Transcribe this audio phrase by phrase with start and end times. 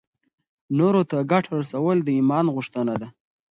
[0.77, 3.07] نورو ته ګټه رسول د ایمان غوښتنه ده.